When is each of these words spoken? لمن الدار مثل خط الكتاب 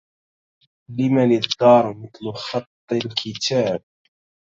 لمن 0.89 1.31
الدار 1.31 1.93
مثل 1.97 2.33
خط 2.33 2.67
الكتاب 2.91 3.83